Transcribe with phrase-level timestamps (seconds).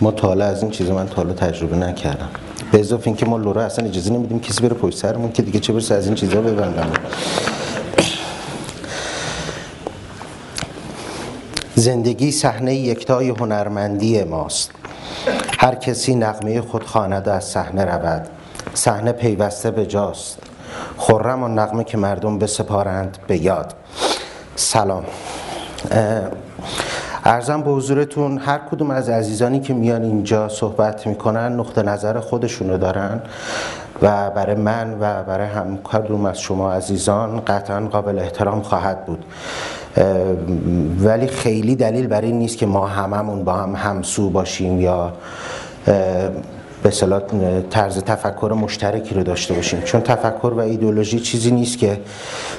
[0.00, 2.28] مطالعه از این چیزا من تا حالا تجربه نکردم.
[2.72, 5.72] به اضافه اینکه ما لورا اصلا اجازه نمیدیم کسی بره پشت سرمون که دیگه چه
[5.72, 6.90] برسه از این چیزا ببندم.
[11.74, 14.70] زندگی صحنه یکتای هنرمندی ماست.
[15.58, 18.28] هر کسی نغمه خود خواند و از صحنه رود.
[18.74, 20.38] صحنه پیوسته به جاست.
[20.96, 23.74] خرم و نغمه که مردم بسپارند به یاد.
[24.56, 25.04] سلام.
[27.24, 32.78] ارزم به حضورتون هر کدوم از عزیزانی که میان اینجا صحبت می‌کنن نقطه نظر خودشونو
[32.78, 33.20] دارن
[34.02, 39.24] و برای من و برای هم کدوم از شما عزیزان قطعا قابل احترام خواهد بود.
[41.00, 45.12] ولی خیلی دلیل بر این نیست که ما هممون با هم همسو باشیم یا
[46.82, 47.22] به صلاح
[47.70, 49.80] طرز تفکر مشترکی رو داشته باشیم.
[49.80, 52.00] چون تفکر و ایدولوژی چیزی نیست که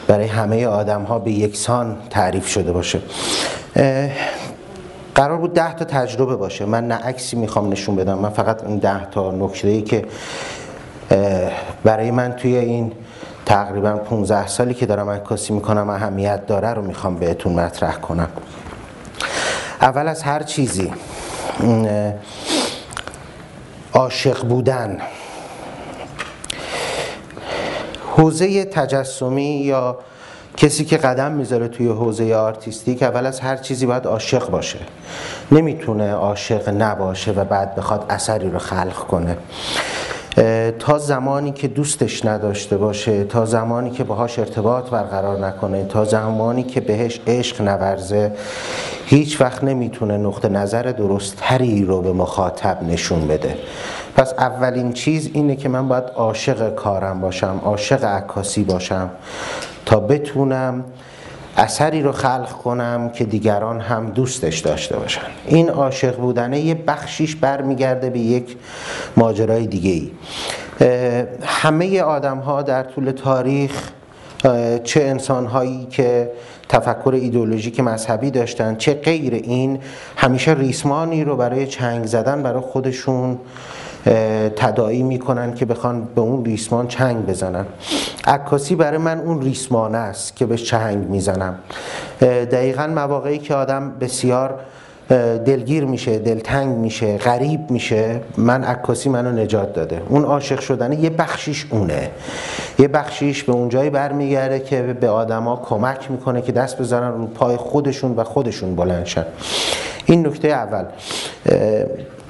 [0.07, 2.99] برای همه آدم ها به یکسان تعریف شده باشه.
[5.15, 6.65] قرار بود ده تا تجربه باشه.
[6.65, 8.17] من نه عکسی می‌خوام نشون بدم.
[8.17, 10.05] من فقط این ده تا نکته ای که
[11.83, 12.91] برای من توی این
[13.45, 18.29] تقریبا 15 سالی که دارم عکاسی می‌کنم اهمیت داره رو می‌خوام بهتون مطرح کنم.
[19.81, 20.93] اول از هر چیزی
[23.93, 24.97] عاشق بودن.
[28.15, 29.99] حوزه تجسمی یا
[30.57, 34.79] کسی که قدم می‌ذاره توی حوزه آرتیستیک اول از هر چیزی باید عاشق باشه.
[35.51, 39.37] نمی‌تونه عاشق نباشه و بعد بخواد اثری رو خلق کنه.
[40.79, 46.63] تا زمانی که دوستش نداشته باشه تا زمانی که باهاش ارتباط برقرار نکنه تا زمانی
[46.63, 48.31] که بهش عشق نورزه
[49.05, 53.57] هیچ وقت نمی‌تونه نقطه نظر درستتری رو به مخاطب نشون بده.
[54.15, 59.09] پس اولین چیز اینه که من باید عاشق کارم باشم عاشق عکاسی باشم.
[59.85, 60.83] تا بتونم
[61.57, 65.21] اثری رو خلق کنم که دیگران هم دوستش داشته باشن.
[65.45, 68.57] این عاشق بودنه یه بخشیش برمیگرده به یک
[69.17, 70.11] ماجرای دیگه ای
[71.43, 73.71] همه آدم ها در طول تاریخ
[74.83, 76.31] چه انسان هایی که
[76.69, 79.79] تفکر ایدولوژیک مذهبی داشتن چه غیر این
[80.17, 83.39] همیشه ریسمانی رو برای چنگ زدن برای خودشون
[84.55, 87.65] تداعی می‌کنن که بخوان به اون ریسمان چنگ بزنن.
[88.27, 91.55] عکاسی برای من اون ریسمان است که به چنگ می‌زنم.
[92.21, 94.59] دقیقا مواقعی که آدم بسیار
[95.45, 100.01] دلگیر میشه دلتنگ میشه غریب میشه من عکاسی منو نجات داده.
[100.09, 102.09] اون عاشق شدنه یه بخشیش اونه.
[102.79, 107.57] یه بخشیش به اونجایی برمیگرده که به آدما کمک می‌کنه که دست بذارن رو پای
[107.57, 109.25] خودشون و خودشون بلندشن
[110.05, 110.83] این نکته اول.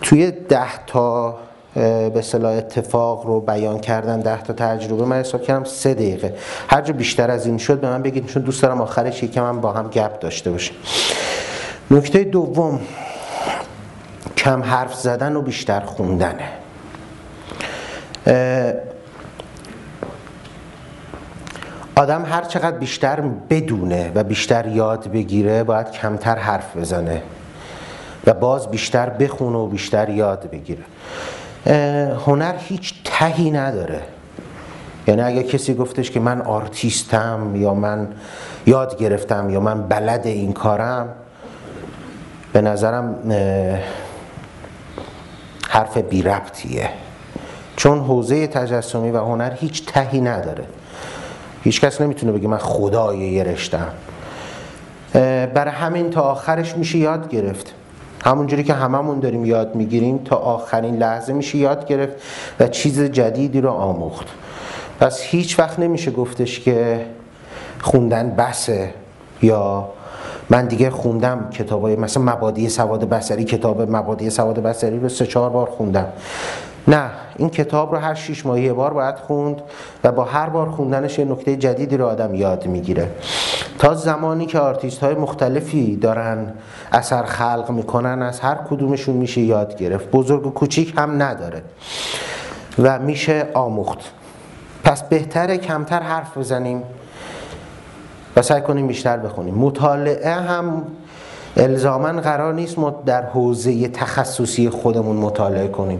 [0.01, 1.35] توی ده تا
[1.73, 5.05] به صلاح اتفاق رو بیان کردن ده تا تجربه.
[5.05, 6.33] من حساب کردم سه دقیقه.
[6.69, 9.61] هر جا بیشتر از این شد به من بگید چون دوست دارم آخرش که من
[9.61, 10.75] با هم گپ داشته باشیم.
[11.91, 12.79] نکته دوم
[14.37, 16.49] کم حرف زدن و بیشتر خوندنه
[21.95, 27.21] آدم هر چقدر بیشتر بدونه و بیشتر یاد بگیره باید کمتر حرف بزنه
[28.27, 30.83] و باز بیشتر بخونه و بیشتر یاد بگیره.
[32.25, 34.01] هنر هیچ تهی نداره.
[35.07, 38.07] یعنی اگه کسی گفتش که من آرتیستم یا من
[38.65, 41.09] یاد گرفتم یا من بلد این کارم
[42.53, 43.15] به نظرم
[45.69, 46.89] حرف بی ربطیه.
[47.75, 50.63] چون حوزه تجسمی و هنر هیچ تهی نداره.
[51.63, 53.87] هیچ کس نمی‌تونه بگه من خدای یه رشتم.
[55.53, 57.73] برای همین تا آخرش میشه یاد گرفت.
[58.23, 62.13] همونجوری که هممون داریم یاد می‌گیریم تا آخرین لحظه میشه یاد گرفت
[62.59, 64.27] و چیز جدیدی رو آموخت.
[64.99, 67.05] پس هیچ وقت نمیشه گفتش که
[67.81, 68.93] خوندن بسه
[69.41, 69.89] یا
[70.49, 75.49] من دیگه خوندم کتابای مثلا مبادی سواد بسری کتاب مبادی سواد بسری رو سه چهار
[75.49, 76.07] بار خوندم.
[76.87, 79.61] نه این کتاب رو هر شیش ماهی یه بار باید خوند
[80.03, 83.07] و با هر بار خوندنش یه نکته جدیدی رو آدم یاد می‌گیره.
[83.79, 86.53] تا زمانی که آرتیست های مختلفی دارن
[86.91, 90.11] اثر خلق می‌کنن از هر کدومشون میشه یاد گرفت.
[90.11, 91.63] بزرگ و کوچیک هم نداره
[92.79, 93.99] و میشه آموخت.
[94.83, 96.83] پس بهتره کمتر حرف بزنیم
[98.35, 99.55] و سعی کنیم بیشتر بخونیم.
[99.55, 100.83] مطالعه هم
[101.57, 105.99] الزاما قرار نیست ما در حوزه تخصصی خودمون مطالعه کنیم.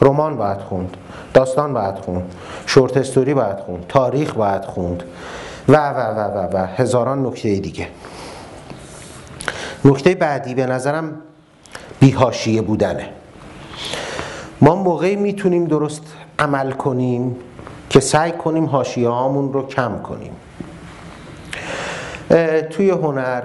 [0.00, 0.96] رمان باید خوند
[1.34, 2.34] داستان باید خوند
[2.66, 5.02] شورت استوری باید خوند تاریخ باید خوند
[5.68, 7.88] و و و و و هزاران نکته دیگه.
[9.84, 11.14] نکته بعدی به نظرم
[12.00, 13.08] بیهاشیه بودنه.
[14.60, 16.02] ما موقعی می‌تونیم درست
[16.38, 17.36] عمل کنیم
[17.90, 20.32] که سعی کنیم هاشیه هامون رو کم کنیم.
[22.70, 23.42] توی هنر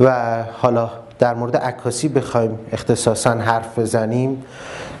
[0.00, 4.44] و حالا در مورد عکاسی بخوایم اختصاصا حرف بزنیم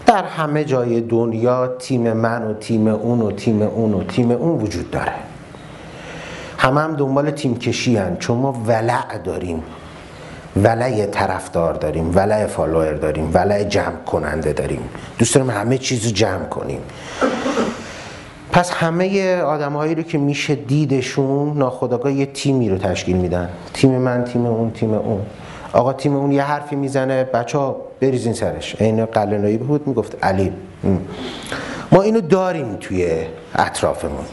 [0.08, 4.60] در همه جای دنیا تیم من و تیم اون و تیم اون و تیم اون
[4.60, 5.12] وجود داره.
[6.58, 8.16] همه هم دنبال تیم کشی هن.
[8.16, 9.62] چون ما ولع داریم.
[10.56, 12.16] ولع طرفدار داریم.
[12.16, 13.30] ولع فالوور داریم.
[13.34, 14.88] ولع جمع کننده داریم.
[15.18, 16.80] دوست داریم همه چیز رو جمع کنیم.
[18.52, 23.48] پس همه آدمهایی رو که میشه دیدشون ناخداگاه یه تیمی رو تشکیل میدن.
[23.74, 25.20] تیم من تیم اون تیم اون.
[25.72, 28.76] آقا تیم اون یه حرفی می‌زنه بچه ها بریزین سرش.
[28.80, 30.52] این قلنایی بود می‌گفت علی.
[31.92, 34.24] ما اینو داریم توی اطرافمون.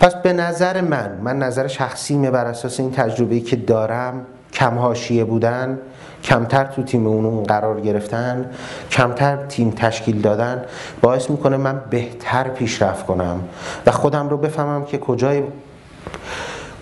[0.00, 4.94] پس به نظر من من نظر شخصیمه بر اساس این تجربه که دارم کم
[5.24, 5.78] بودن
[6.24, 8.50] کمتر تو تیم اون قرار گرفتن
[8.90, 10.64] کمتر تیم تشکیل دادن
[11.02, 13.40] باعث می‌کنه من بهتر پیشرفت کنم.
[13.86, 15.42] و خودم رو بفهمم که کجای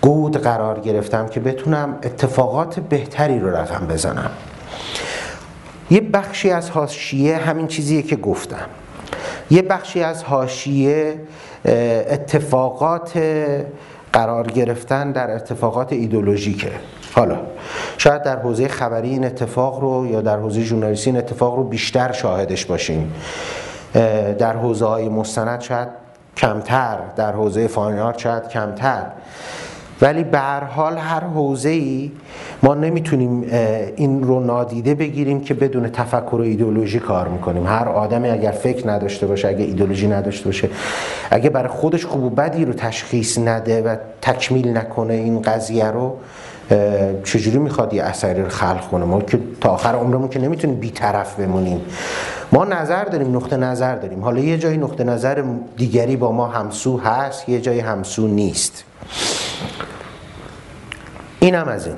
[0.06, 4.30] گود قرار گرفتم که بتونم اتفاقات بهتری رو رقم بزنم.
[5.90, 8.66] یه بخشی از حاشیه همین چیزیه که گفتم.
[9.50, 11.20] یه بخشی از حاشیه
[12.10, 13.18] اتفاقات
[14.12, 16.70] قرار گرفتن در اتفاقات ایدولوژیکه.
[17.12, 17.38] حالا
[17.98, 22.12] شاید در حوزه خبری این اتفاق رو یا در حوزه ژورنالیستی این اتفاق رو بیشتر
[22.12, 23.14] شاهدش باشیم.
[24.38, 25.88] در حوزه های مستند شاید
[26.36, 29.06] کمتر در حوزه فاین شاید کمتر.
[30.00, 32.12] ولی به هر حال هر حوزه ای
[32.62, 33.42] ما نمی‌تونیم
[33.96, 37.66] این رو نادیده بگیریم که بدون تفکر و ایدئولوژی کار می‌کنیم.
[37.66, 40.68] هر آدمی اگر فکر نداشته باشه اگه ایدئولوژی نداشته باشه
[41.30, 46.16] اگه برای خودش خوب و بدی رو تشخیص نده و تکمیل نکنه این قضیه رو
[47.24, 51.40] چجوری می‌خواد یه اثری رو خلق کنه؟ ما که تا آخر عمرمون که نمی‌تونیم بیطرف
[51.40, 51.80] بمونیم.
[52.52, 54.24] ما نظر داریم نقطه نظر داریم.
[54.24, 55.44] حالا یه جای نقطه نظر
[55.76, 58.84] دیگری با ما همسو هست یه جای همسو نیست.
[61.46, 61.96] اینم از این.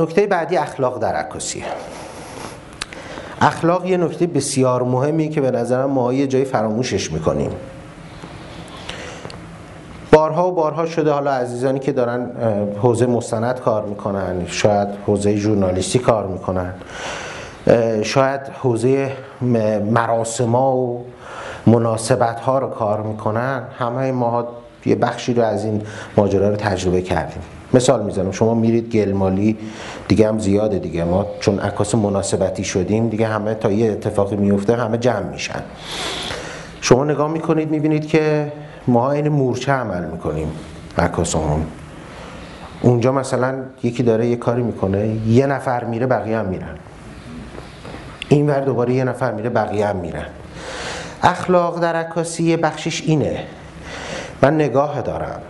[0.00, 1.64] نکته بعدی اخلاق در عکاسیه
[3.40, 7.50] اخلاق یه نکته بسیار مهمی که به نظرم ما یه جایی فراموشش می‌کنیم.
[10.10, 12.30] بارها و بارها شده حالا عزیزانی که دارن
[12.82, 16.74] حوزه مستند کار می‌کنن شاید حوزه ژورنالیستی کار می‌کنن
[18.02, 19.12] شاید حوزه
[19.90, 21.04] مراسما و
[21.66, 24.48] مناسبت ها رو کار می‌کنن همه ما
[24.86, 25.82] یه بخشی رو از این
[26.16, 27.42] ماجرا رو تجربه کردیم.
[27.74, 29.58] مثال می‌زنم شما میرید گلمالی
[30.08, 31.04] دیگه هم زیاده دیگه.
[31.04, 35.62] ما چون عکاس مناسبتی شدیم دیگه همه تا یه اتفاقی میفته همه جمع میشن.
[36.80, 38.52] شما نگاه می‌کنید می‌بینید که
[38.86, 40.48] ما این مورچه عمل می‌کنیم
[40.98, 41.62] عکاسمون.
[42.82, 46.76] اونجا مثلا یکی داره یه کاری می‌کنه یه نفر میره بقیه هم میرن.
[48.28, 50.26] این ور دوباره یه نفر میره بقیه هم میرن.
[51.22, 53.44] اخلاق در عکاسی بخشش اینه.
[54.42, 55.40] من نگاه دارم.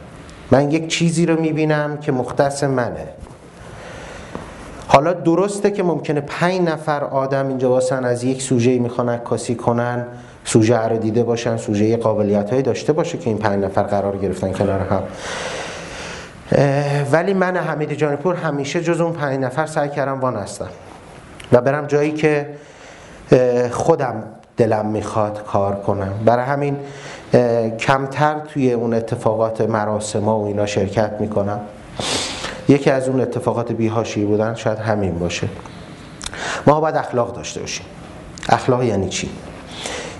[0.51, 3.09] من یک چیزی رو می‌بینم که مختص منه.
[4.89, 10.07] حالا درسته که ممکنه پنج نفر آدم اینجا واسن از یک سوژه می‌خوان عکاسی کنن
[10.45, 14.53] سوژه رو دیده باشن سوژه قابلیت های داشته باشه که این پنج نفر قرار گرفتن
[14.53, 15.03] کنار هم.
[17.13, 20.69] ولی من حمید جانپور همیشه جز اون پنج نفر سعی کردم وان هستم.
[21.53, 22.49] و برم جایی که
[23.71, 24.23] خودم
[24.57, 26.13] دلم می‌خواد کار کنم.
[26.25, 26.77] برای همین
[27.81, 31.61] کمتر توی اون اتفاقات مراسم و اینا شرکت می‌کنم.
[32.69, 35.49] یکی از اون اتفاقات بیهاشی بودن شاید همین باشه.
[36.67, 37.87] ما باید اخلاق داشته باشیم.
[38.49, 39.31] اخلاق یعنی چی؟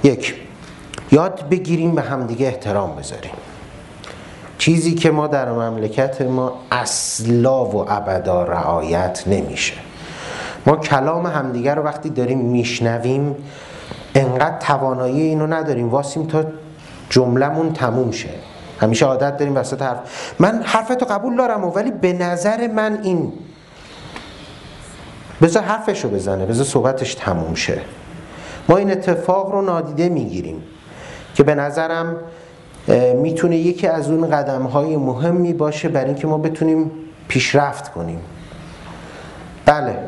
[0.05, 0.35] یک
[1.13, 3.33] یاد بگیریم به همدیگه احترام بذاریم.
[4.59, 9.75] چیزی که ما در مملکت ما اصلا و ابدا رعایت نمیشه.
[10.67, 13.37] ما کلام همدیگه رو وقتی داریم میشنویم
[14.15, 15.91] انقدر توانایی اینو نداریم.
[15.91, 16.45] واسیم تا
[17.13, 18.29] جملمون تموم شه.
[18.81, 19.99] همیشه عادت داریم وسط حرف.
[20.39, 23.33] من حرفتو قبول دارم ولی به نظر من این
[25.43, 27.81] بذار حرفشو بزنه بذار صحبتش تموم شه.
[28.69, 30.63] ما این اتفاق رو نادیده می‌گیریم
[31.35, 32.17] که به نظرم
[33.15, 36.91] می‌تونه یکی از اون قدم های مهمی باشه برای اینکه ما بتونیم
[37.29, 38.21] پیشرفت کنیم.
[39.67, 39.99] بله.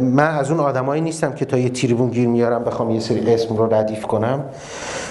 [0.00, 3.56] من از اون آدمایی نیستم که تا یه تریبون گیر میارم بخوام یه سری اسم
[3.56, 4.44] رو ردیف کنم.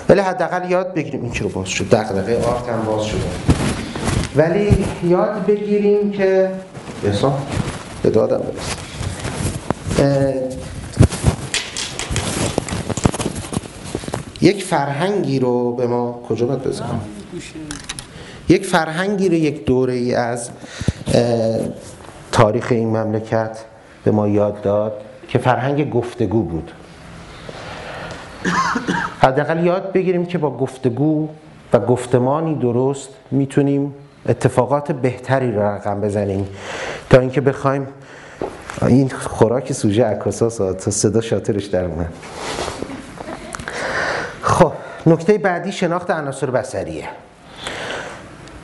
[0.10, 1.90] ولی حداقل یاد بگیریم این چرا باز شد.
[1.90, 3.20] دغدغه آرت هم باز شده.
[4.36, 6.52] ولی یاد بگیریم که
[7.06, 7.34] بسا
[8.04, 8.42] به دادم
[14.42, 17.02] یک فرهنگی رو به ما کجا باید بزنم
[18.50, 20.50] یک فرهنگی رو یک دوره ای از
[22.32, 23.58] تاریخ این مملکت
[24.04, 26.72] به ما یاد داد که فرهنگ گفتگو بود.
[29.20, 31.30] حداقل یاد بگیریم که با گفتگو
[31.74, 33.94] و گفتمانی درست می‌تونیم
[34.30, 36.48] اتفاقات بهتری رو رقم بزنیم.
[37.10, 37.88] تا اینکه بخوایم
[38.88, 41.88] این خوراک سوژه عکاساس تا صدا شاترش در
[44.42, 44.72] خب
[45.06, 47.08] نکته بعدی شناخت عناصر بصریه.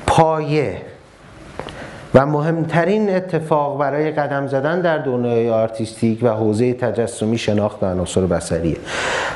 [0.08, 0.82] پایه
[2.18, 8.78] و مهمترین اتفاق برای قدم زدن در دنیای آرتیستیک و حوزه تجسمی شناخت عناصر بصریه.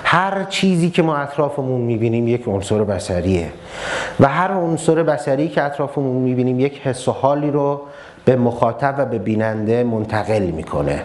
[0.04, 3.48] هر چیزی که ما اطرافمون می‌بینیم یک عنصر بصریه.
[4.20, 7.82] و هر عنصر بصری که اطرافمون می‌بینیم یک حس و حالی رو
[8.26, 11.04] به مخاطب و به بیننده منتقل می‌کنه.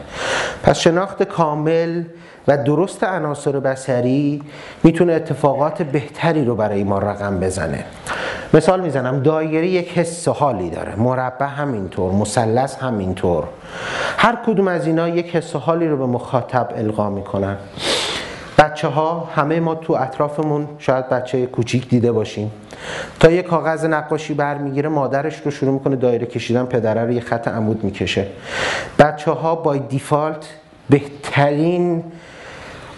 [0.63, 2.03] پس شناخت کامل
[2.49, 4.43] و درست عناصر بصری
[4.83, 7.85] می‌تونه اتفاقات بهتری رو برای ما رقم بزنه.
[8.57, 10.95] مثال می‌زنم دایره یک حس حالی داره.
[10.97, 13.45] مربع همینطور مثلث همینطور.
[14.19, 17.57] هر کدوم از اینا یک حس حالی رو به مخاطب القا می‌کنن.
[18.59, 22.53] بچه ها همه ما تو اطرافمون شاید بچه کوچیک دیده باشیم
[23.21, 27.49] تا یه کاغذ نقاشی برمیگیره مادرش رو شروع می‌کنه دایره کشیدن پدره رو یه خط
[27.49, 28.27] عمود می‌کشه.
[28.99, 30.47] بچه ها بای دیفالت
[30.91, 32.05] بهترین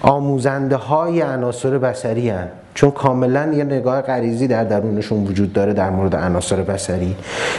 [0.03, 2.49] آموزنده های عناصر بسری هن.
[2.78, 7.16] چون کاملا یه نگاه غریزی در درونشون وجود داره در مورد عناصر بسری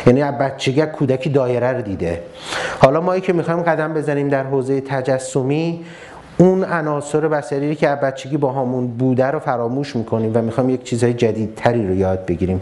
[0.07, 2.21] یعنی از بچگی کودکی دایره رو دیده.
[2.79, 5.85] حالا ما که می‌خوایم قدم بزنیم در حوزه تجسمی
[6.37, 10.83] اون عناصر بسری که از بچگی با همون بوده رو فراموش می‌کنیم و می‌خوایم یک
[10.83, 12.61] چیزهای جدیدتری رو یاد بگیریم.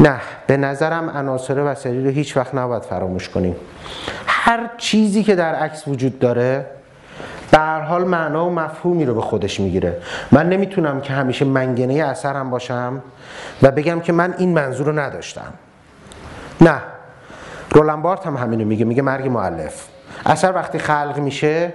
[0.00, 3.56] نه به نظرم عناصر بسری رو هیچ وقت نباید فراموش کنیم.
[4.26, 6.66] هر چیزی که در عکس وجود داره
[7.50, 9.96] به هر حال معنا و مفهومی رو به خودش می‌گیره.
[10.32, 13.02] من نمی‌تونم که همیشه منگنه اثرم باشم
[13.62, 15.52] و بگم که من این منظور رو نداشتم.
[16.60, 16.82] نه.
[17.70, 19.86] رولنبارت هم همینو میگه میگه مرگ معلف
[20.26, 21.72] اثر وقتی خلق میشه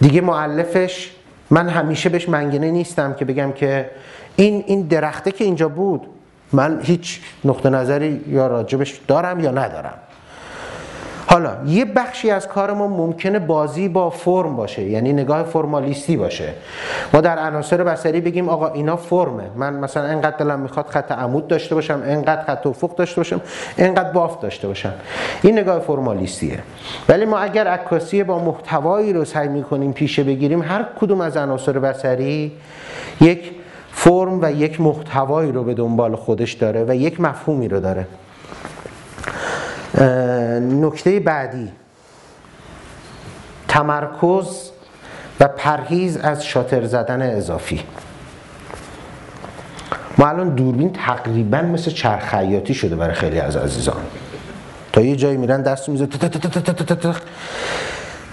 [0.00, 1.10] دیگه معلفش
[1.50, 3.90] من همیشه بهش منگنه نیستم که بگم که
[4.36, 6.06] این این درخته که اینجا بود
[6.52, 9.94] من هیچ نقطه نظری یا راجبش دارم یا ندارم.
[11.30, 16.52] حالا یه بخشی از کار ما ممکنه بازی با فرم باشه یعنی نگاه فرمالیستی باشه.
[17.12, 19.44] ما در عناصر بصری بگیم آقا اینا فرمه.
[19.56, 23.40] من مثلا انقدر دلم می‌خواد خط عمود داشته باشم انقدر خط افق داشته باشم
[23.78, 24.92] انقدر بافت داشته باشم.
[25.42, 26.58] این نگاه فرمالیستیه.
[27.08, 31.78] ولی ما اگر عکاسی با محتوایی رو سعی می‌کنیم پیشه بگیریم هر کدوم از عناصر
[31.78, 32.52] بصری
[33.20, 33.50] یک
[33.92, 38.06] فرم و یک محتوایی رو به دنبال خودش داره و یک مفهومی رو داره.
[40.60, 41.68] نکته بعدی.
[43.68, 44.70] تمرکز
[45.40, 47.82] و پرهیز از شاتر زدن اضافی.
[50.18, 54.02] ما الان دوربین تقریبا مثل چرخیاتی شده برای خیلی از عزیزان.
[54.92, 56.08] تا یه جایی میرن دست میزه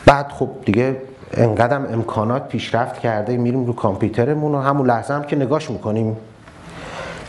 [0.06, 1.02] بعد خب دیگه
[1.34, 6.18] انقدرم امکانات پیشرفت کرده میریم رو کامپیوترمون و همون لحظه هم که نگاش می‌کنیم.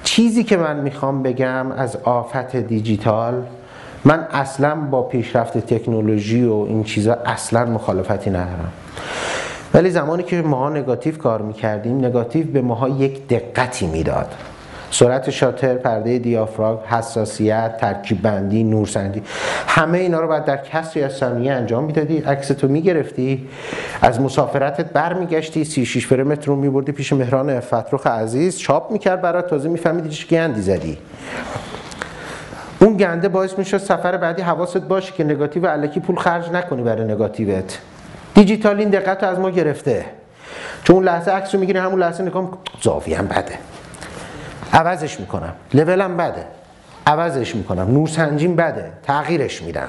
[0.05, 3.43] چیزی که من می‌خوام بگم از آفت دیجیتال
[4.05, 8.73] من اصلا با پیشرفت تکنولوژی و این چیزا اصلا مخالفتی ندارم.
[9.75, 14.35] ولی زمانی که ماها نگاتیو کار می‌کردیم نگاتیو به ماها یک دقتی می‌داد.
[14.91, 19.23] سرعت شاتر، پرده دیافراگ، حساسیت، ترکیب بندی، نورسندی
[19.67, 22.19] همه اینا رو باید در کسری از ثانیه انجام می‌دادی.
[22.19, 23.49] عکس تو می‌گرفتی
[24.03, 29.69] از مسافرتت برمیگشتی 36 فرمتر رو میبردی پیش مهران فتروخ عزیز چاپ می‌کرد برات تازه
[29.69, 30.99] میفهمیدی چه گندی زدی.
[32.81, 37.05] اون گنده باعث میشه سفر بعدی حواست باشه که نگاتیو علکی پول خرج نکنی برای
[37.05, 37.79] نگاتیوت.
[38.35, 40.05] دیجیتال این دقت از ما گرفته.
[40.85, 43.59] چون اون لحظه عکس رو می‌گیری همون لحظه نگاه زاویه بده.
[44.73, 45.53] عوضش می‌کنم.
[45.75, 46.45] لولم بده.
[47.07, 47.91] عوضش می‌کنم.
[47.91, 48.93] نورسنجیم بده.
[49.03, 49.89] تغییرش میدم.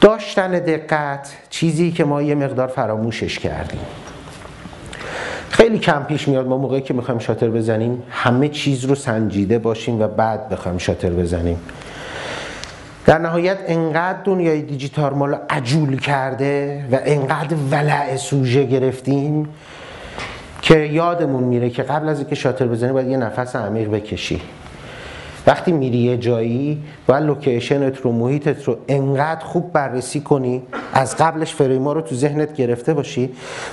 [0.00, 3.80] داشتن دقت چیزی که ما یه مقدار فراموشش کردیم.
[5.58, 10.00] خیلی کم پیش میاد ما موقعی که می‌خوایم شاتر بزنیم همه چیز رو سنجیده باشیم
[10.00, 11.60] و بعد بخوایم شاتر بزنیم.
[13.06, 19.48] در نهایت انقدر دنیای دیجیتال ما رو عجول کرده و انقدر ولع سوژه گرفتیم
[20.62, 24.40] که یادمون میره که قبل از اینکه شاتر بزنی باید یه نفس عمیق بکشی.
[25.48, 30.62] وقتی میری یه جایی باید لوکیشنت رو محیطت رو انقدر خوب بررسی کنی
[30.92, 33.30] از قبلش فریما رو تو ذهنت گرفته باشی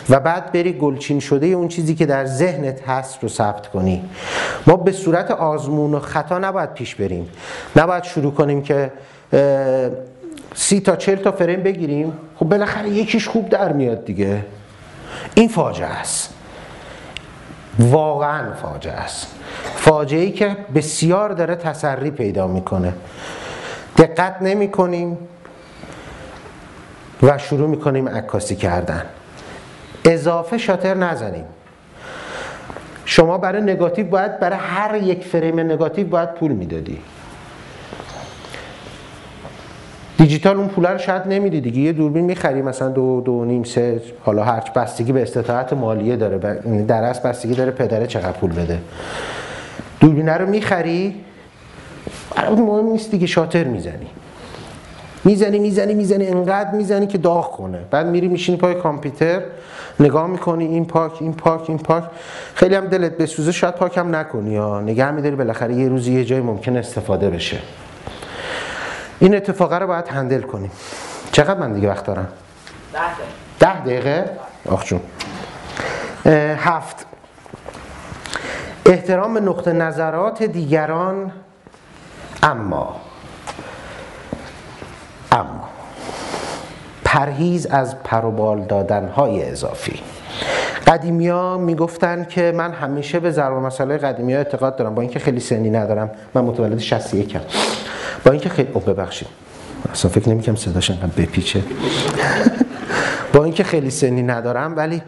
[0.10, 4.04] و بعد بری گلچین شده اون چیزی که در ذهنت هست رو ثبت کنی.
[4.68, 7.30] ما به صورت آزمون و خطا نباید پیش بریم.
[7.76, 8.92] نباید شروع کنیم که
[10.56, 12.14] سی تا چل تا فریم بگیریم.
[12.36, 14.46] خب بالاخره یکیش خوب در میاد دیگه.
[15.36, 16.35] این فاجعه است.
[17.80, 19.28] واقعا فاجعه است.
[19.76, 22.94] فاجعه ای که بسیار داره تسری پیدا می‌کنه.
[23.98, 25.18] دقت نمی کنیم
[27.24, 29.06] و شروع می‌کنیم عکاسی کردن.
[30.06, 31.46] اضافه شاتر نزنیم.
[33.06, 37.02] شما برای نگاتیو باید برای هر یک فریم نگاتیو باید پول می‌دادی.
[40.18, 41.80] دیجیتال اون پول رو شاید نمیدی دیگه.
[41.80, 46.62] یه دوربین می‌خری مثلا دو دو نیم سه حالا هر بستگی به استطاعت مالیه داره.
[46.66, 48.80] یعنی در اصل بستگی داره پدره چقدر پول بده.
[50.00, 51.16] دوربینه رو می‌خری
[52.58, 54.08] مهم نیست دیگه شاتر می‌زنی.
[55.24, 57.80] می‌زنی می‌زنی می‌زنی انقدر می‌زنی که داغ کنه.
[57.92, 59.42] بعد میری میشینی پای کامپیوتر
[60.00, 62.04] نگاه می‌کنی این پاک این پاک این پاک.
[62.56, 66.26] خیلی هم دلت بسوزه شاید پاک هم نکنی یا نگه میداری بالاخره یه روزی یه
[66.26, 67.58] جای ممکن استفاده بشه.
[69.20, 70.72] این اتفاقه رو باید هندل کنیم.
[71.32, 72.28] چقدر من دیگه وقت دارم؟
[73.60, 74.30] ده دقیقه؟
[74.70, 75.02] آخ جون.
[76.56, 77.06] هفت.
[78.86, 81.32] احترام به نقطه نظرات دیگران
[82.44, 82.96] اما
[85.32, 85.70] اما
[87.06, 90.00] پرهیز از پروبال دادن های اضافی.
[90.88, 94.96] قدیمی ها می‌گفتن که من همیشه به ضرب مسئله قدیمی ها اعتقاد دارم.
[94.96, 97.42] با اینکه خیلی سنی ندارم من متولد 61 ام.
[98.26, 99.28] با اینکه خیلی او ببخشید.
[99.92, 101.62] اصلا فکر نمی‌کنم صداش انقدر بپیچه.
[103.34, 105.02] با اینکه خیلی سنی ندارم ولی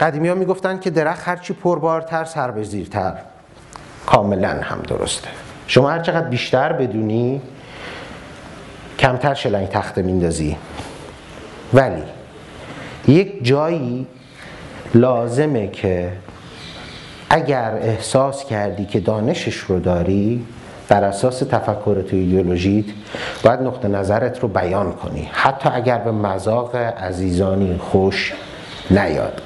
[0.00, 3.14] قدیمی ها می‌گفتن که درخت هرچی پربارتر سر به زیرتر.
[4.06, 5.28] کاملا هم درسته.
[5.66, 7.42] شما هر چقدر بیشتر بدونی
[8.98, 10.56] کمتر شلنگ تخته میندازی.
[11.74, 12.02] ولی
[13.08, 14.06] یک جایی
[14.94, 16.12] لازمه که
[17.30, 20.46] اگر احساس کردی که دانشش رو داری
[20.92, 22.84] بر اساس تفکر تو ایدئولوژیت
[23.42, 25.30] باید نقطه نظرت رو بیان کنی.
[25.32, 28.32] حتی اگر به مذاق عزیزانی خوش
[28.90, 29.42] نیاد.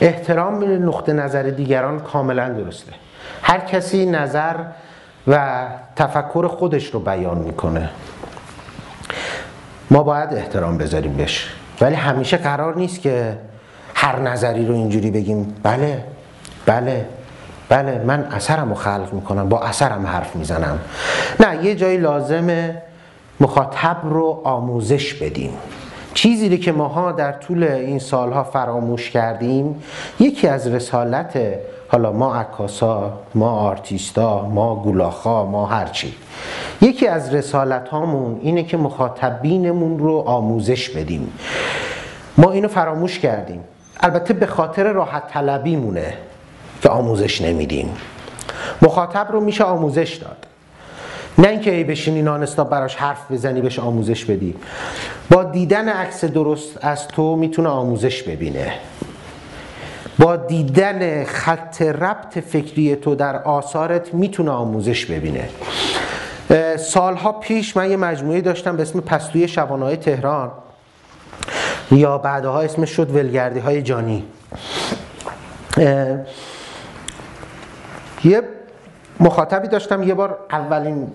[0.00, 2.92] احترام به نقطه نظر دیگران کاملا درسته.
[3.42, 4.54] هر کسی نظر
[5.26, 5.66] و
[5.96, 7.90] تفکر خودش رو بیان می‌کنه.
[9.90, 11.48] ما باید احترام بذاریم بهش.
[11.80, 13.38] ولی همیشه قرار نیست که
[13.94, 15.54] هر نظری رو اینجوری بگیم.
[15.62, 16.04] بله
[16.66, 17.06] بله.
[17.72, 20.78] بله من اثرم رو خلق می‌کنم با اثرم حرف می‌زنم.
[21.40, 22.82] نه یه جایی لازمه
[23.40, 25.52] مخاطب رو آموزش بدیم.
[26.14, 29.82] چیزی که ماها در طول این سالها فراموش کردیم
[30.20, 31.40] یکی از رسالت
[31.88, 36.14] حالا ما عکاسا ما آرتیستا ما گولاخا ما هرچی
[36.80, 41.32] یکی از رسالت هامون اینه که مخاطبینمون رو آموزش بدیم.
[42.38, 43.64] ما اینو فراموش کردیم.
[44.00, 46.14] البته به خاطر راحت طلبی مونه
[46.82, 47.96] که آموزش نمیدیم.
[48.82, 50.46] مخاطب رو میشه آموزش داد.
[51.38, 54.54] نه اینکه ای بشینی نانستا براش حرف بزنی بهش آموزش بدی.
[55.30, 58.72] با دیدن عکس درست از تو می‌تونه آموزش ببینه.
[60.18, 65.48] با دیدن خط ربط فکری تو در آثارت می‌تونه آموزش ببینه.
[66.78, 70.50] سالها پیش من یه مجموعه داشتم به اسم پستوی شبانه های تهران.
[71.90, 74.24] یا بعدها اسمش شد ولگردی های جانی
[78.24, 78.42] یه
[79.20, 81.06] مخاطبی داشتم یه بار اولین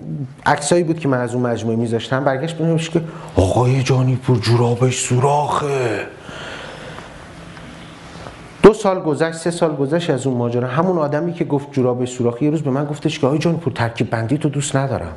[0.45, 2.23] عکسایی بود که من از اون مجموعه میذاشتم.
[2.23, 3.01] برگشت بنوشت که
[3.35, 6.07] آقای جانی پور جورابش سوراخه.
[8.63, 10.67] دو سال گذشت سه سال گذشت از اون ماجرا.
[10.67, 13.73] همون آدمی که گفت جورابش سوراخه یه روز به من گفتش که آقای جانی پور
[13.73, 15.13] ترکیب بندی تو دوست ندارم.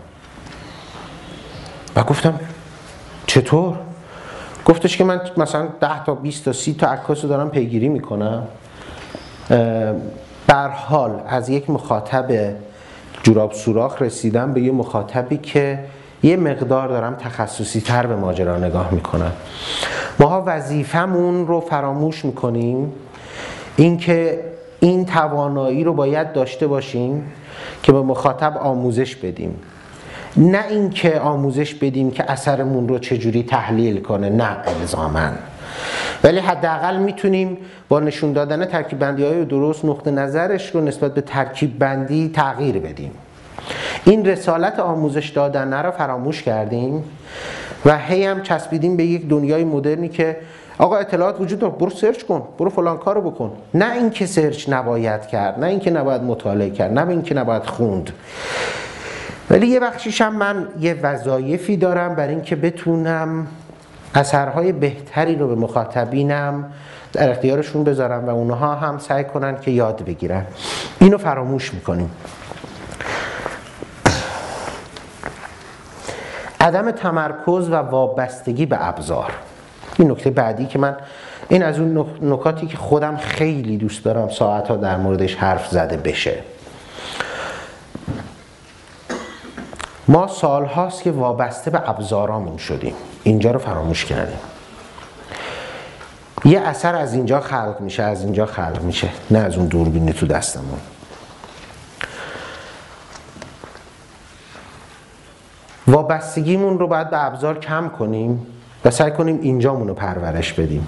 [1.97, 2.41] و گفتم
[3.27, 3.77] چطور؟
[4.65, 8.43] گفتش که من مثلا 10 تا 20 تا 30 تا عکاس رو دارم پیگیری می‌کنم.
[10.51, 12.55] در حال از یک مخاطب
[13.23, 15.79] جوراب سوراخ رسیدم به یه مخاطبی که
[16.23, 19.33] یه مقدار دارم تخصصی تر به ماجرا نگاه می‌کنم.
[20.21, 22.93] ماها وظیفمون رو فراموش می‌کنیم.
[23.77, 24.45] اینکه
[24.81, 27.33] این توانایی رو باید داشته باشیم
[27.83, 29.57] که به مخاطب آموزش بدیم.
[30.37, 35.33] نه اینکه آموزش بدیم که اثرمون رو چجوری تحلیل کنه نه الزامن
[36.25, 41.21] ولی حداقل می‌تونیم با نشون دادن ترکیب بندی های درست نقطه نظرش رو نسبت به
[41.21, 43.11] ترکیب بندی تغییر بدیم.
[44.05, 47.05] این رسالت آموزش دادن رو فراموش کردیم
[47.85, 50.37] و هی هم چسبیدیم به یک دنیای مدرنی که
[50.79, 53.53] آقا اطلاعات وجود داره برو سرچ کن برو فلان کارو بکن.
[53.75, 58.11] نه اینکه سرچ نباید کرد نه اینکه نباید مطالعه کرد نه اینکه نباید خوند.
[59.51, 63.47] ولی یه بخشیش هم من یه وظایفی دارم برای اینکه بتونم
[64.15, 66.73] اثرهای بهتری رو به مخاطبینم
[67.13, 70.47] در اختیارشون بذارم و اونها هم سعی کنن که یاد بگیرن.
[70.99, 72.11] اینو فراموش می‌کنیم.
[76.61, 79.33] عدم تمرکز و وابستگی به ابزار.
[79.99, 80.97] این نکته بعدی که من
[81.49, 85.97] این از اون نکاتی که خودم خیلی دوست دارم ساعت ها در موردش حرف زده
[85.97, 86.39] بشه.
[90.09, 92.95] ما سال هاست که وابسته به ابزارامون شدیم.
[93.23, 94.39] اینجا رو فراموش کردیم.
[96.45, 99.09] یه اثر از اینجا خلق میشه از اینجا خلق میشه.
[99.31, 100.79] نه از اون دوربینی تو دستمون.
[105.87, 108.47] وابستگیمون رو باید به ابزار کم کنیم
[108.85, 110.87] و سعی کنیم اینجامون رو پرورش بدیم.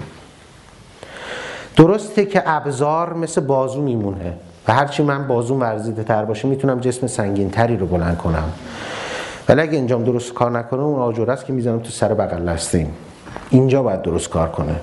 [1.75, 4.33] درسته که ابزار مثل بازو میمونه
[4.67, 8.51] و هرچی من بازو ورزیده تر باشه می‌تونم جسم سنگین تری رو بلند کنم.
[9.49, 12.93] ولی اگه اینجام درست کار نکنه اون آجوره است که می‌زنم تو سر بغل لستیم
[13.49, 14.75] اینجا باید درست کار کنه.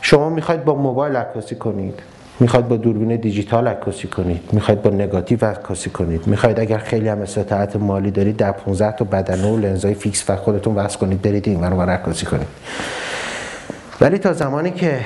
[0.00, 2.00] شما می‌خواید با موبایل عکاسی کنید.
[2.40, 4.52] می‌خواید با دوربین دیجیتال عکاسی کنید.
[4.52, 6.26] می‌خواید با نگاتیو عکاسی کنید.
[6.26, 10.36] می‌خواید اگر خیلی هم استطاعت مالی دارید در 15 تا بدنه و لنزای فیکس و
[10.36, 12.48] خودتون وصل کنید برید این رو عکاسی کنید.
[14.00, 15.00] ولی تا زمانی که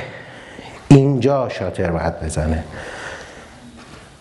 [0.88, 2.64] اینجا شاتر باید بزنه.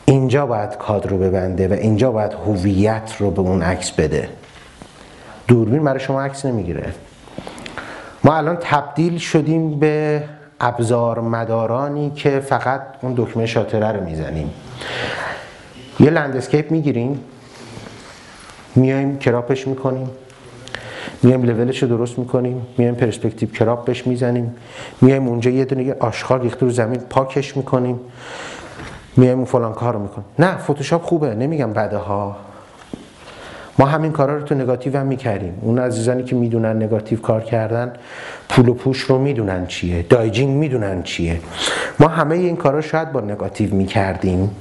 [0.09, 4.29] اینجا باید کادر رو ببنده و اینجا باید هویت رو به اون عکس بده.
[5.47, 6.93] دوربین برای شما عکس نمی‌گیره.
[8.23, 10.23] ما الان تبدیل شدیم به
[10.59, 14.49] ابزار مدارانی که فقط اون دکمه شاتره رو می‌زنیم.
[15.99, 17.19] یه لندسکیپ می‌گیریم
[18.75, 20.09] میایم کراپش می‌کنیم
[21.23, 24.55] میایم لولش رو درست می‌کنیم میایم perspective crop بهش می‌زنیم
[25.01, 27.99] میایم اونجا یه دونه آشغال ریخته رو زمین پاکش می‌کنیم.
[29.19, 30.25] میایم اون فلان کار رو می‌کنیم.
[30.39, 32.35] نه فتوشاپ خوبه نمیگم بده ها
[33.79, 35.59] ما همین کارا رو تو نگاتیو هم می‌کردیم.
[35.61, 37.93] اون عزیزانی که می‌دونن نگاتیو کار کردن
[38.49, 41.41] pull و push رو می‌دونن چیه dodging می‌دونن چیه.
[41.99, 44.55] ما همه این کارا شاید با نگاتیو می‌کردیم.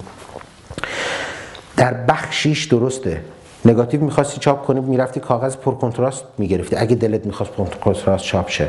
[1.76, 3.20] در بخشیش درسته.
[3.64, 6.76] نگاتیو می‌خواستی چاپ کنی می‌رفتی کاغذ پر کنتراست می‌گرفتی.
[6.76, 8.68] اگه دلت می‌خواست پر کنتراست چاپ شه.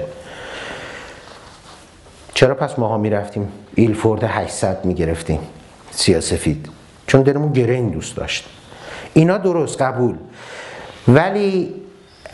[2.33, 5.39] چرا پس ماها می‌رفتیم؟ ایلفورد 800 می‌گرفتیم.
[5.91, 6.69] سیاسفید
[7.07, 8.49] چون دلمون گرین دوست داشت.
[9.13, 10.15] اینا درست قبول.
[11.07, 11.73] ولی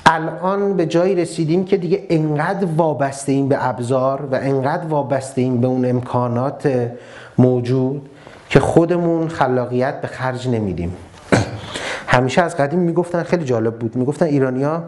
[0.06, 5.62] الان به جایی رسیدیم که دیگه انقدر وابسته این به ابزار و انقدر وابسته این
[5.62, 6.92] به اون امکانات
[7.38, 8.10] موجود
[8.50, 10.96] که خودمون خلاقیت به خرج نمیدیم.
[12.08, 14.84] همیشه از قدیم می‌گفتن خیلی جالب بود می‌گفتن ایرانیا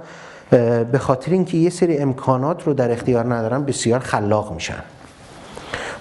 [0.91, 4.83] به خاطر اینکه یه سری امکانات رو در اختیار ندارن بسیار خلاق میشن.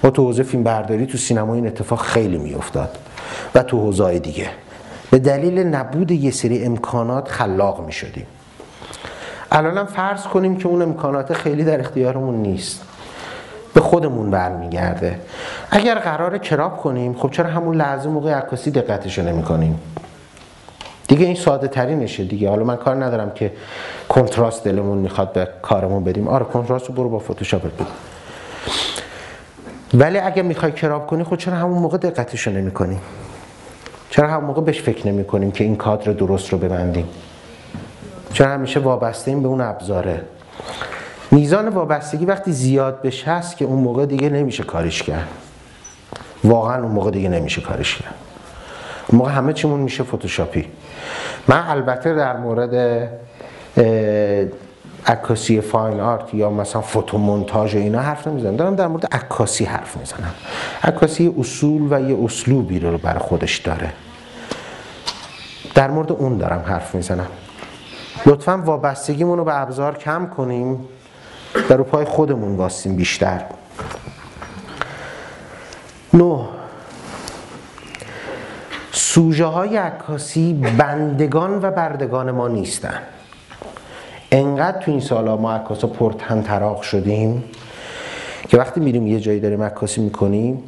[0.05, 2.99] ما تو حوزه فیلم برداری تو سینما این اتفاق خیلی میافتاد.
[3.55, 4.49] و تو حوزه دیگه.
[5.11, 8.27] به دلیل نبود یه سری امکانات خلاق می شدیم
[9.53, 12.83] الان فرض کنیم که اون امکانات خیلی در اختیارمون نیست.
[13.75, 15.21] به خودمون برمیگرده.
[15.71, 19.81] اگر قرار کراب کنیم خب چرا همون لحظه موقع عکاسی دقتشو نمی کنیم
[21.09, 22.49] دیگه این ساده ترینشه دیگه.
[22.49, 23.53] حالا من کار ندارم که
[24.09, 26.29] کنتراست دلمون می‌خواد به کارمون بدیم.
[26.29, 27.87] آره کنتراست رو برو با فتوشاپ بده
[29.95, 33.01] ولی اگه می‌خوای کراب کنی خب چرا همون موقع دقتشو نمی کنیم
[34.11, 37.09] چرا هم موقع بهش فکر نمی کنیم که این کادر درست رو ببندیم؟
[38.33, 40.23] چرا همیشه وابسته به اون ابزاره؟
[41.31, 45.29] میزان وابستگی وقتی زیاد بشه هست که اون موقع دیگه نمیشه کارش کرد.
[46.45, 48.15] واقعا اون موقع دیگه نمیشه کارش کرد.
[49.09, 50.67] اون موقع همه چیمون میشه فتوشاپی.
[51.49, 53.09] من البته در مورد
[55.07, 59.65] عکاسی فاین آرت یا مثلا فوتو مونتاژ و اینا حرف نمی‌زنم دارم در مورد عکاسی
[59.65, 60.35] حرف می‌زنم.
[60.83, 63.93] عکاسی اصول و یه اسلوبی رو برای خودش داره.
[65.75, 67.29] در مورد اون دارم حرف می‌زنم.
[68.27, 70.85] لطفا وابستگیمون رو به ابزار کم کنیم.
[71.69, 73.43] رو پای خودمون واستیم بیشتر.
[76.15, 76.47] نو.
[78.93, 83.03] سوژه های عکاسی بندگان و بردگان ما نیستن.
[84.37, 87.45] انقدر تو این سالا ما عکاسا پرتن تراغ شدیم
[88.49, 90.63] که وقتی میریم یه جایی داریم عکاسی می‌کنیم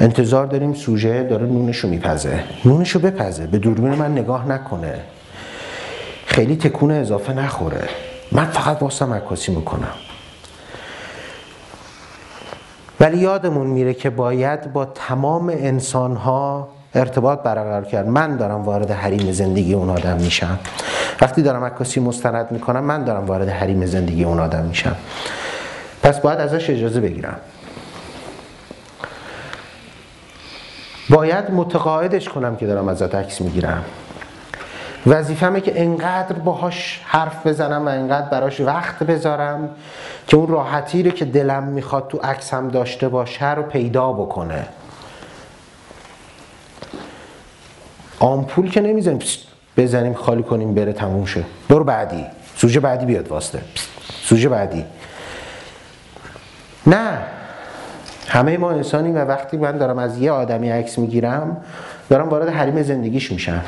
[0.00, 2.44] انتظار داریم سوژه داره نونشو میپزه.
[2.64, 3.46] نونشو بپزه.
[3.46, 4.94] به دوربین من نگاه نکنه.
[6.26, 7.88] خیلی تکون اضافه نخوره.
[8.32, 9.94] من فقط واسم عکاسی می‌کنم.
[13.00, 18.08] ولی یادمون میره که باید با تمام انسان ها ارتباط برقرار کرد.
[18.08, 20.58] من دارم وارد حریم زندگی اون آدم میشم.
[21.20, 24.96] وقتی دارم عکاسی مستند می‌کنم من دارم وارد حریم زندگی اون آدم میشم.
[26.02, 27.36] پس باید ازش اجازه بگیرم.
[31.10, 33.84] باید متقاعدش کنم که دارم ازت عکس می‌گیرم.
[35.06, 39.70] وظیفمه که انقدر باهاش حرف بزنم و انقدر براش وقت بذارم
[40.26, 44.66] که اون راحتی رو که دلم می‌خواد تو عکس هم داشته باشه رو پیدا بکنه.
[48.18, 49.18] آمپول که نمی‌زنیم
[49.80, 51.44] بزنیم خالی کنیم بره تموم شه.
[51.68, 52.26] برو بعدی.
[52.56, 53.62] سوژه بعدی بیاد واسطه.
[54.22, 54.84] سوژه بعدی.
[56.86, 57.18] نه.
[58.28, 61.56] همه ما انسانی و وقتی من دارم از یه آدمی عکس می‌گیرم
[62.10, 63.62] دارم وارد حریم زندگیش میشم.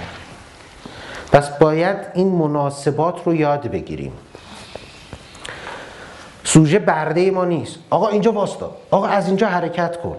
[1.32, 4.12] پس باید این مناسبات رو یاد بگیریم.
[6.44, 7.76] سوژه برده ما نیست.
[7.90, 10.16] آقا اینجا واسطا آقا از اینجا حرکت کن.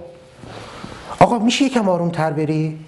[1.20, 2.80] آقا میشه یکم آروم تر بری؟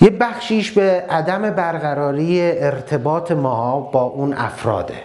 [0.00, 5.02] یه بخشیش به عدم برقراری ارتباط ما با اون افراده.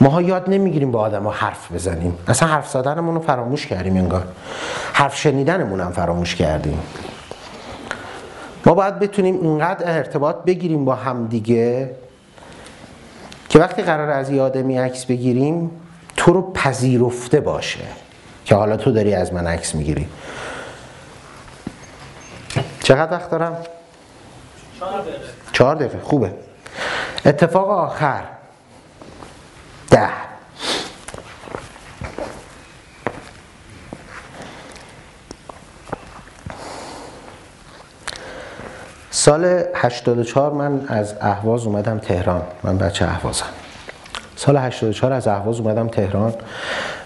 [0.00, 2.18] ماها یاد نمی‌گیریم با آدم ها حرف بزنیم.
[2.28, 4.24] اصلا حرف زدنمون رو فراموش کردیم انگار.
[4.92, 6.80] حرف شنیدنمون هم فراموش کردیم.
[8.66, 11.90] ما باید بتونیم اینقدر ارتباط بگیریم با همدیگه
[13.48, 15.70] که وقتی قرار از یه آدمی عکس بگیریم
[16.16, 17.80] تو رو پذیرفته باشه.
[18.44, 20.08] که حالا تو داری از من عکس می‌گیری.
[22.82, 23.56] چقدر وقت دارم؟
[25.52, 26.00] چهار دقیقه.
[26.02, 26.32] خوبه.
[27.26, 28.22] اتفاق آخر.
[29.90, 30.08] ده.
[39.10, 42.42] سال 84 من از اهواز اومدم تهران.
[42.62, 43.46] من بچه اهوازم.
[44.36, 46.34] سال 84 از اهواز اومدم تهران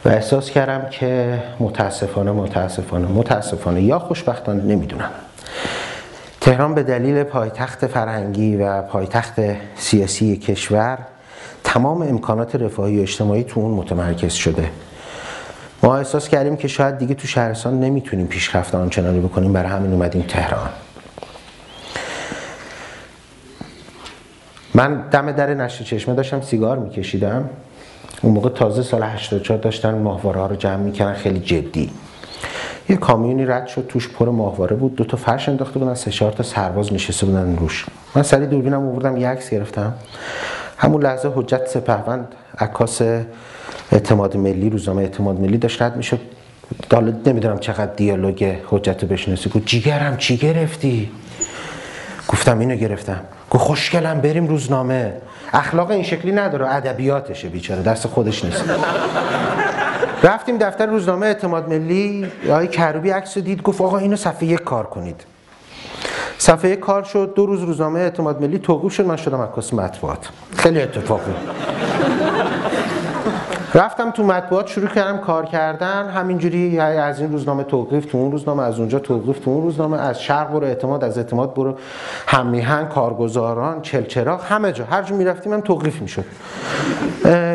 [0.04, 5.10] و احساس کردم که متاسفانه متاسفانه متاسفانه یا خوشبختانه نمی‌دونم.
[6.44, 9.35] تهران به دلیل پایتخت فرهنگی و پایتخت
[9.76, 10.98] سیاسی کشور
[11.64, 14.70] تمام امکانات رفاهی اجتماعی تو اون متمرکز شده.
[15.83, 20.22] ما احساس کردیم که شاید دیگه تو شهرستان نمی‌تونیم پیشرفت آنچنانی بکنیم برای همین اومدیم
[20.22, 20.70] تهران.
[24.74, 27.50] من دم در نشر چشمه داشتم سیگار میکشیدم.
[28.22, 31.90] اون موقع تازه سال 84 داشتن ماهواره ها رو جمع می‌کنن خیلی جدی.
[32.88, 34.97] یه کامیونی رد شد توش پر ماهواره بود.
[34.97, 37.87] دو تا فرش انداخته بودن سه چهار تا سرباز نشسته بودن روش.
[38.14, 39.94] من سری دوربینم آوردم یه عکس گرفتم.
[40.79, 43.03] همون لحظه حجت سپهوند عکاس
[43.92, 46.20] اعتماد ملی روزنامه اعتماد ملی داشت رد می‌شد.
[46.92, 49.51] حالا نمی‌دونم چقدر دیالوگ حجت بشناسی.
[49.51, 51.11] گفت جیگرم چی گرفتی؟
[52.29, 53.20] گفتم اینو گرفتم.
[53.51, 55.12] گفت خوشگلم بریم روزنامه.
[55.53, 58.64] اخلاق این شکلی نداره ادبیاتشه بیچاره دست خودش نیست.
[60.24, 64.87] رفتیم دفتر روزنامه اعتماد ملی آقای کروبی عکس دید گفت آقا اینو صفحه یک کار
[64.87, 65.24] کنید.
[66.38, 70.28] صفحه یک کار شد دو روز روزنامه اعتماد ملی توقیف شد من شدم عکاس مطبوعات.
[70.56, 71.32] خیلی اتفاقی
[73.74, 76.08] رفتم تو مطبوعات شروع کردم کار کردن.
[76.08, 80.22] همینجوری از این روزنامه توقیف تو اون روزنامه از اونجا توقیف تو اون روزنامه از
[80.22, 81.76] شرق برو اعتماد از اعتماد برو.
[82.26, 84.84] همیهن کارگزاران چلچراغ همه جا.
[84.84, 86.24] هر جا می‌رفتیم هم توقیف می‌شد.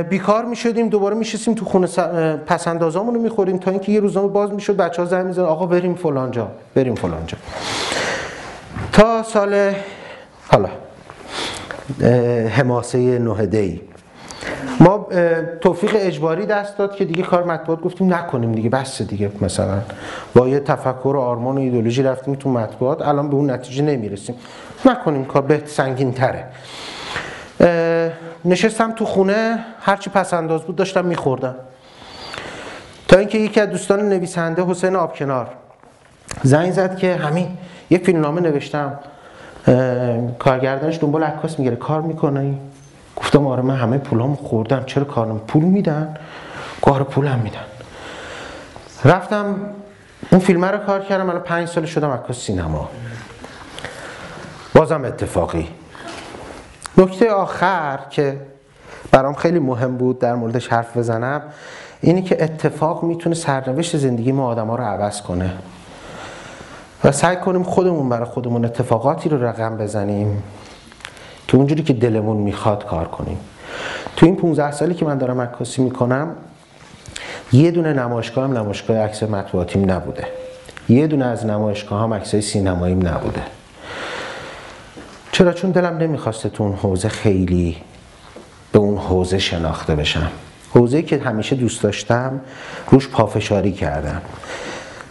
[0.10, 1.88] بیکار می‌شدیم دوباره میشستیم تو خونه
[2.38, 5.95] پسندازامون رو می‌خوریم تا اینکه یه روزنامه باز می‌شد بچه ها زنگ میزن آقا بریم
[5.95, 7.38] فلانجا بریم فلانجا
[8.91, 9.73] تا سال
[10.51, 10.69] حالا
[12.49, 13.88] حماسه نهده
[14.80, 15.08] ما
[15.62, 19.80] توفیق اجباری دست داد که دیگه کار مطبوعات گفتیم نکنیم دیگه بس دیگه مثلا.
[20.36, 24.36] با یه تفکر و آرمان و ایدولوژی رفتیم تو مطبوعات الان به اون نتیجه نمی‌رسیم.
[24.86, 26.46] نکنیم کار به سنگین تره.
[28.46, 31.56] نشستم تو خونه هرچی پس انداز بود داشتم میخوردم.
[33.08, 35.48] تا اینکه یکی از دوستان نویسنده حسین آبکنار
[36.44, 37.48] زنگ زد که همین
[37.89, 39.00] یه فیلمنامه نوشتم.
[40.39, 42.54] کارگردانش دنبال عکاس می‌گیره کار می‌کنه
[43.30, 44.84] گفتم آره من همه پولامو خوردم.
[44.86, 46.18] چرا کارم پول میدن؟
[46.82, 47.65] کار پولم میدن.
[49.06, 49.56] رفتم
[50.32, 51.30] اون فیلم رو کار کردم.
[51.30, 52.89] الان پنج سال شدم عکاس سینما.
[54.76, 55.68] بازم اتفاقی.
[56.98, 58.42] نکته آخر که
[59.12, 61.42] برام خیلی مهم بود در موردش حرف بزنم
[62.02, 65.54] اینی که اتفاق می‌تونه سرنوشت زندگی ما آدم ها رو عوض کنه.
[67.04, 70.44] و سعی کنیم خودمون برای خودمون اتفاقاتی رو رقم بزنیم.
[71.49, 73.38] که اونجوری که دلمون می‌خواد کار کنیم.
[74.15, 76.35] تو این 15 سالی که من دارم عکاسی می‌کنم
[77.51, 80.27] یه دونه نمایشگاه هم نمایشگاه عکس مطبوعاتیم نبوده.
[80.89, 83.41] یه دونه از نمایشگاه هم عکسای سینماییم نبوده.
[85.31, 87.77] چرا؟ چون دلم نمی‌خواسته تو اون حوزه خیلی
[88.71, 90.31] به اون حوزه شناخته بشم.
[90.73, 92.41] حوزه که همیشه دوست داشتم
[92.89, 94.21] روش پافشاری کردم.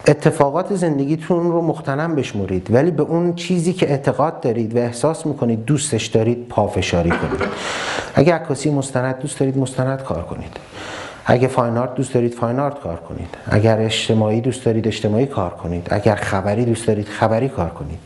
[0.09, 5.65] اتفاقات زندگیتون رو مختنم بشمورید ولی به اون چیزی که اعتقاد دارید و احساس می‌کنید
[5.65, 7.49] دوستش دارید پافشاری کنید.
[8.15, 10.57] اگه عکاسی مستند دوست دارید مستند کار کنید.
[11.27, 13.29] اگه فاین آرت دوست دارید فاین آرت کار کنید.
[13.51, 15.87] اگر اجتماعی دوست دارید اجتماعی کار کنید.
[15.91, 17.99] اگر خبری دوست دارید خبری کار کنید.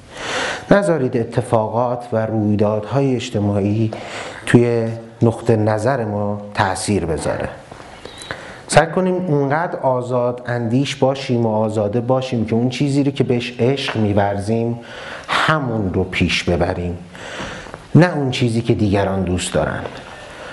[0.70, 3.90] نذارید اتفاقات و رویدادهای اجتماعی
[4.46, 4.88] توی
[5.22, 7.48] نقطه نظر ما تاثیر بذاره.
[8.72, 13.52] سعی کنیم اونقدر آزاد اندیش باشیم و آزاده باشیم که اون چیزی رو که بهش
[13.58, 14.80] عشق میورزیم
[15.28, 16.98] همون رو پیش ببریم.
[17.94, 19.80] نه اون چیزی که دیگران دوست دارن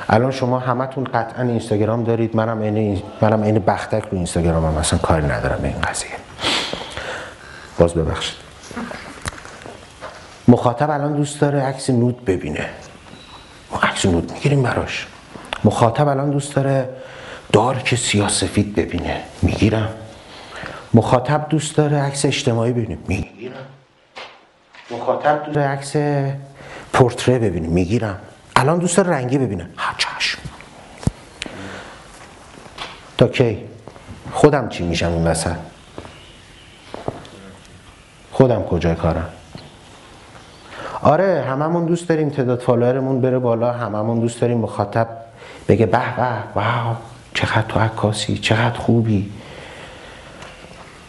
[0.09, 2.35] الان شما همتون قطعا اینستاگرام دارید.
[2.35, 4.77] منم این منم این بختک رو اینستاگرام هم.
[4.77, 6.11] اصلا کاری ندارم به این قضیه.
[7.77, 8.37] باز ببخشید.
[10.47, 12.65] مخاطب الان دوست داره عکس نود ببینه.
[13.71, 15.07] ما عکس نود می‌گیریم براش.
[15.63, 16.89] مخاطب الان دوست داره
[17.51, 19.23] دارک سیاسفید ببینه.
[19.41, 19.89] می‌گیرم.
[20.93, 23.53] مخاطب دوست داره عکس اجتماعی ببینه می‌گیرم.
[24.91, 25.95] مخاطب دوست عکس
[26.93, 28.19] پورتره ببینه می‌گیرم.
[28.55, 29.69] الان دوست رنگی ببینه.
[29.77, 30.39] ها چشم.
[33.17, 33.63] تا کی؟
[34.31, 35.55] خودم چی میشم این وسط؟
[38.31, 39.29] خودم کجای کارم؟
[41.01, 45.07] آره هممون دوست داریم تعداد فالوورمون بره بالا هممون دوست داریم مخاطب
[45.67, 46.95] بگه به به واو.
[47.39, 49.31] چقدر تو عکاسی چقدر خوبی.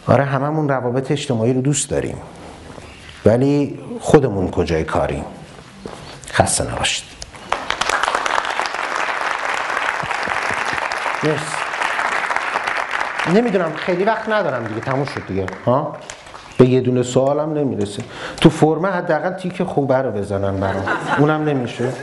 [0.07, 2.17] آره هممون روابط اجتماعی رو دوست داریم.
[3.25, 5.25] ولی خودمون کجای کاریم؟
[6.33, 7.03] خسته نباشید.
[11.23, 11.55] مرسی.
[13.35, 15.45] نمی‌دونم خیلی وقت ندارم دیگه تموم شد دیگه.
[15.65, 15.97] ها؟
[16.57, 18.03] به یه دونه سوالم نمی‌رسه.
[18.41, 20.85] تو فرمه حداقل تیک خوبه رو بزنن برام.
[21.17, 21.93] اونم نمیشه.